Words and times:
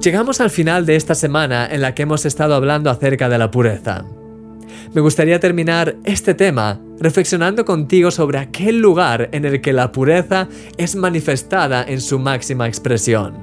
Llegamos 0.00 0.40
al 0.40 0.50
final 0.50 0.86
de 0.86 0.94
esta 0.94 1.16
semana 1.16 1.66
en 1.66 1.80
la 1.80 1.94
que 1.94 2.02
hemos 2.02 2.24
estado 2.24 2.54
hablando 2.54 2.88
acerca 2.88 3.28
de 3.28 3.36
la 3.36 3.50
pureza. 3.50 4.04
Me 4.94 5.00
gustaría 5.00 5.40
terminar 5.40 5.96
este 6.04 6.34
tema 6.34 6.80
reflexionando 7.00 7.64
contigo 7.64 8.12
sobre 8.12 8.38
aquel 8.38 8.80
lugar 8.80 9.28
en 9.32 9.44
el 9.44 9.60
que 9.60 9.72
la 9.72 9.90
pureza 9.90 10.48
es 10.76 10.94
manifestada 10.94 11.82
en 11.82 12.00
su 12.00 12.20
máxima 12.20 12.68
expresión, 12.68 13.34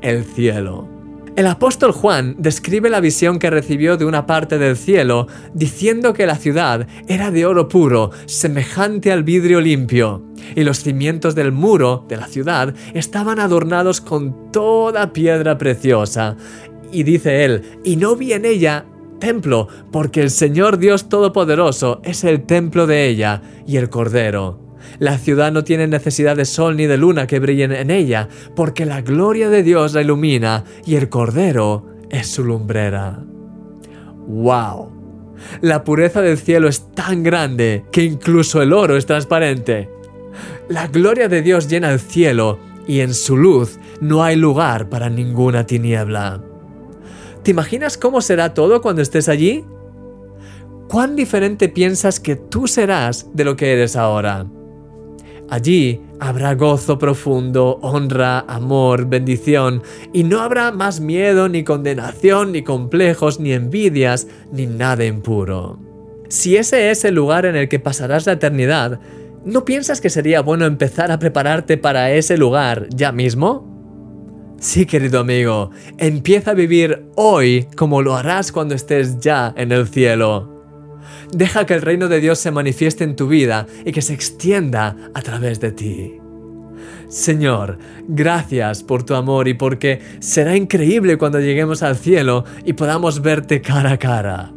el 0.00 0.24
cielo. 0.24 0.97
El 1.38 1.46
apóstol 1.46 1.92
Juan 1.92 2.34
describe 2.36 2.90
la 2.90 2.98
visión 2.98 3.38
que 3.38 3.48
recibió 3.48 3.96
de 3.96 4.04
una 4.04 4.26
parte 4.26 4.58
del 4.58 4.76
cielo, 4.76 5.28
diciendo 5.54 6.12
que 6.12 6.26
la 6.26 6.34
ciudad 6.34 6.88
era 7.06 7.30
de 7.30 7.46
oro 7.46 7.68
puro, 7.68 8.10
semejante 8.26 9.12
al 9.12 9.22
vidrio 9.22 9.60
limpio, 9.60 10.24
y 10.56 10.64
los 10.64 10.82
cimientos 10.82 11.36
del 11.36 11.52
muro 11.52 12.04
de 12.08 12.16
la 12.16 12.26
ciudad 12.26 12.74
estaban 12.92 13.38
adornados 13.38 14.00
con 14.00 14.50
toda 14.50 15.12
piedra 15.12 15.58
preciosa. 15.58 16.36
Y 16.90 17.04
dice 17.04 17.44
él, 17.44 17.78
y 17.84 17.94
no 17.94 18.16
vi 18.16 18.32
en 18.32 18.44
ella 18.44 18.84
templo, 19.20 19.68
porque 19.92 20.22
el 20.22 20.30
Señor 20.30 20.78
Dios 20.78 21.08
Todopoderoso 21.08 22.00
es 22.02 22.24
el 22.24 22.46
templo 22.46 22.88
de 22.88 23.06
ella 23.06 23.42
y 23.64 23.76
el 23.76 23.90
Cordero. 23.90 24.67
La 24.98 25.18
ciudad 25.18 25.52
no 25.52 25.64
tiene 25.64 25.86
necesidad 25.86 26.36
de 26.36 26.44
sol 26.44 26.76
ni 26.76 26.86
de 26.86 26.96
luna 26.96 27.26
que 27.26 27.38
brillen 27.38 27.72
en 27.72 27.90
ella, 27.90 28.28
porque 28.54 28.86
la 28.86 29.02
gloria 29.02 29.48
de 29.48 29.62
Dios 29.62 29.94
la 29.94 30.02
ilumina 30.02 30.64
y 30.84 30.96
el 30.96 31.08
Cordero 31.08 31.86
es 32.10 32.26
su 32.28 32.44
lumbrera. 32.44 33.22
¡Wow! 34.26 34.98
La 35.60 35.84
pureza 35.84 36.20
del 36.20 36.38
cielo 36.38 36.68
es 36.68 36.92
tan 36.94 37.22
grande 37.22 37.84
que 37.92 38.02
incluso 38.02 38.60
el 38.60 38.72
oro 38.72 38.96
es 38.96 39.06
transparente. 39.06 39.88
La 40.68 40.88
gloria 40.88 41.28
de 41.28 41.42
Dios 41.42 41.68
llena 41.68 41.92
el 41.92 42.00
cielo 42.00 42.58
y 42.86 43.00
en 43.00 43.14
su 43.14 43.36
luz 43.36 43.78
no 44.00 44.22
hay 44.22 44.36
lugar 44.36 44.88
para 44.88 45.08
ninguna 45.08 45.66
tiniebla. 45.66 46.42
¿Te 47.42 47.50
imaginas 47.50 47.96
cómo 47.96 48.20
será 48.20 48.52
todo 48.54 48.82
cuando 48.82 49.02
estés 49.02 49.28
allí? 49.28 49.64
¿Cuán 50.88 51.16
diferente 51.16 51.68
piensas 51.68 52.18
que 52.18 52.36
tú 52.36 52.66
serás 52.66 53.30
de 53.34 53.44
lo 53.44 53.56
que 53.56 53.72
eres 53.72 53.94
ahora? 53.94 54.46
Allí 55.50 56.02
habrá 56.20 56.54
gozo 56.54 56.98
profundo, 56.98 57.78
honra, 57.80 58.40
amor, 58.40 59.06
bendición, 59.06 59.82
y 60.12 60.24
no 60.24 60.40
habrá 60.40 60.72
más 60.72 61.00
miedo, 61.00 61.48
ni 61.48 61.64
condenación, 61.64 62.52
ni 62.52 62.62
complejos, 62.62 63.40
ni 63.40 63.52
envidias, 63.52 64.26
ni 64.52 64.66
nada 64.66 65.04
impuro. 65.06 65.78
Si 66.28 66.56
ese 66.56 66.90
es 66.90 67.04
el 67.06 67.14
lugar 67.14 67.46
en 67.46 67.56
el 67.56 67.68
que 67.68 67.78
pasarás 67.78 68.26
la 68.26 68.32
eternidad, 68.32 69.00
¿no 69.46 69.64
piensas 69.64 70.02
que 70.02 70.10
sería 70.10 70.42
bueno 70.42 70.66
empezar 70.66 71.10
a 71.10 71.18
prepararte 71.18 71.78
para 71.78 72.12
ese 72.12 72.36
lugar 72.36 72.86
ya 72.90 73.12
mismo? 73.12 73.66
Sí, 74.60 74.84
querido 74.84 75.20
amigo, 75.20 75.70
empieza 75.96 76.50
a 76.50 76.54
vivir 76.54 77.06
hoy 77.14 77.68
como 77.76 78.02
lo 78.02 78.16
harás 78.16 78.52
cuando 78.52 78.74
estés 78.74 79.18
ya 79.20 79.54
en 79.56 79.72
el 79.72 79.88
cielo. 79.88 80.57
Deja 81.32 81.66
que 81.66 81.74
el 81.74 81.82
reino 81.82 82.08
de 82.08 82.20
Dios 82.20 82.38
se 82.38 82.50
manifieste 82.50 83.04
en 83.04 83.16
tu 83.16 83.28
vida 83.28 83.66
y 83.84 83.92
que 83.92 84.02
se 84.02 84.14
extienda 84.14 84.96
a 85.14 85.22
través 85.22 85.60
de 85.60 85.72
ti. 85.72 86.20
Señor, 87.08 87.78
gracias 88.06 88.82
por 88.82 89.02
tu 89.02 89.14
amor 89.14 89.48
y 89.48 89.54
porque 89.54 90.00
será 90.20 90.56
increíble 90.56 91.16
cuando 91.16 91.40
lleguemos 91.40 91.82
al 91.82 91.96
cielo 91.96 92.44
y 92.64 92.74
podamos 92.74 93.22
verte 93.22 93.62
cara 93.62 93.92
a 93.92 93.98
cara. 93.98 94.52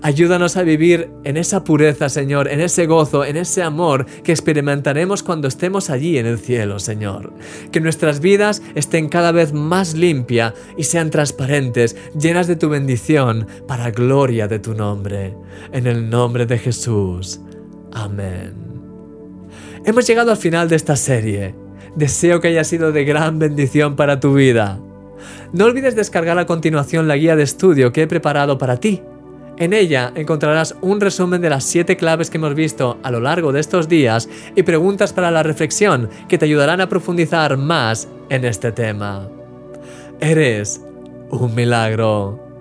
Ayúdanos 0.00 0.56
a 0.56 0.62
vivir 0.62 1.10
en 1.24 1.36
esa 1.36 1.64
pureza, 1.64 2.08
Señor, 2.08 2.48
en 2.48 2.60
ese 2.60 2.86
gozo, 2.86 3.24
en 3.24 3.36
ese 3.36 3.62
amor 3.62 4.06
que 4.24 4.32
experimentaremos 4.32 5.22
cuando 5.22 5.48
estemos 5.48 5.90
allí 5.90 6.18
en 6.18 6.26
el 6.26 6.38
cielo, 6.38 6.78
Señor. 6.78 7.32
Que 7.70 7.80
nuestras 7.80 8.20
vidas 8.20 8.62
estén 8.74 9.08
cada 9.08 9.32
vez 9.32 9.52
más 9.52 9.94
limpias 9.94 10.54
y 10.76 10.84
sean 10.84 11.10
transparentes, 11.10 11.96
llenas 12.18 12.46
de 12.46 12.56
tu 12.56 12.68
bendición, 12.68 13.46
para 13.68 13.90
gloria 13.90 14.48
de 14.48 14.58
tu 14.58 14.74
nombre. 14.74 15.36
En 15.72 15.86
el 15.86 16.10
nombre 16.10 16.46
de 16.46 16.58
Jesús. 16.58 17.40
Amén. 17.92 18.54
Hemos 19.84 20.06
llegado 20.06 20.30
al 20.30 20.36
final 20.36 20.68
de 20.68 20.76
esta 20.76 20.96
serie. 20.96 21.54
Deseo 21.94 22.40
que 22.40 22.48
haya 22.48 22.64
sido 22.64 22.90
de 22.92 23.04
gran 23.04 23.38
bendición 23.38 23.96
para 23.96 24.18
tu 24.18 24.34
vida. 24.34 24.80
No 25.52 25.66
olvides 25.66 25.94
descargar 25.94 26.38
a 26.38 26.46
continuación 26.46 27.06
la 27.06 27.16
guía 27.16 27.36
de 27.36 27.42
estudio 27.42 27.92
que 27.92 28.02
he 28.02 28.06
preparado 28.06 28.58
para 28.58 28.78
ti 28.78 29.02
en 29.58 29.72
ella 29.72 30.12
encontrarás 30.14 30.74
un 30.80 31.00
resumen 31.00 31.40
de 31.40 31.50
las 31.50 31.64
7 31.64 31.96
claves 31.96 32.30
que 32.30 32.38
hemos 32.38 32.54
visto 32.54 32.98
a 33.02 33.10
lo 33.10 33.20
largo 33.20 33.52
de 33.52 33.60
estos 33.60 33.88
días 33.88 34.28
y 34.56 34.62
preguntas 34.62 35.12
para 35.12 35.30
la 35.30 35.42
reflexión 35.42 36.08
que 36.28 36.38
te 36.38 36.46
ayudarán 36.46 36.80
a 36.80 36.88
profundizar 36.88 37.56
más 37.56 38.08
en 38.28 38.44
este 38.44 38.72
tema. 38.72 39.28
Eres 40.20 40.80
un 41.30 41.54
milagro. 41.54 42.51